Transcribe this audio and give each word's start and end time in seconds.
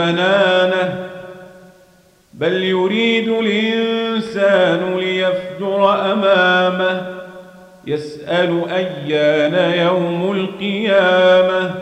بنانه 0.00 1.06
بل 2.34 2.64
يريد 2.64 3.28
الإنسان 3.28 4.96
ليفجر 4.96 6.12
أمامه 6.12 7.02
يسأل 7.86 8.62
أيان 8.70 9.72
يوم 9.86 10.32
القيامة. 10.32 11.74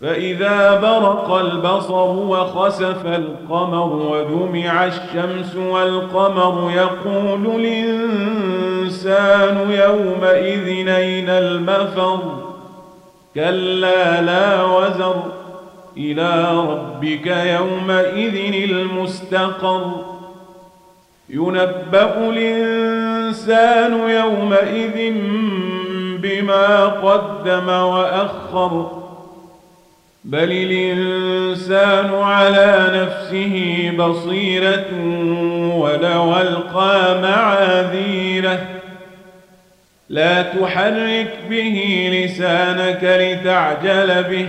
فإذا 0.00 0.80
برق 0.80 1.30
البصر 1.30 2.08
وخسف 2.10 3.06
القمر 3.06 3.92
وجمع 3.92 4.84
الشمس 4.84 5.56
والقمر 5.56 6.70
يقول 6.70 7.64
الإنسان 7.64 9.56
يومئذ 9.70 10.88
أين 10.88 11.28
المفر؟ 11.28 12.18
كلا 13.34 14.22
لا 14.22 14.62
وزر. 14.64 15.43
إلى 15.96 16.50
ربك 16.50 17.26
يومئذ 17.26 18.70
المستقر. 18.70 20.04
ينبأ 21.28 22.30
الإنسان 22.30 23.92
يومئذ 24.10 25.12
بما 26.18 26.84
قدم 26.86 27.68
وأخر. 27.68 29.02
بل 30.24 30.52
الإنسان 30.52 32.14
على 32.14 32.86
نفسه 32.94 33.90
بصيرة 33.98 34.90
ولو 35.74 36.36
ألقى 36.36 37.22
معاذيره. 37.22 38.66
لا 40.08 40.42
تحرك 40.42 41.38
به 41.50 42.08
لسانك 42.12 43.00
لتعجل 43.02 44.22
به. 44.22 44.48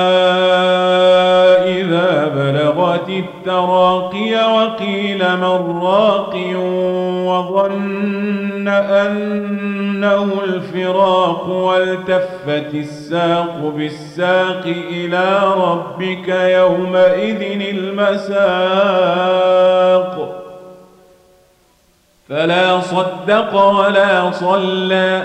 بلغت 3.01 3.09
التراقي 3.09 4.33
وقيل 4.53 5.17
من 5.17 5.81
راق 5.83 6.35
وظن 7.25 8.67
أنه 8.67 10.27
الفراق 10.43 11.47
والتفت 11.49 12.73
الساق 12.73 13.73
بالساق 13.75 14.63
إلى 14.65 15.41
ربك 15.57 16.27
يومئذ 16.27 17.41
المساق. 17.75 18.51
فلا 22.29 22.79
صدق 22.79 23.55
ولا 23.55 24.31
صلى 24.31 25.23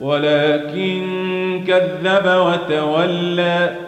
ولكن 0.00 1.64
كذب 1.66 2.26
وتولى. 2.26 3.87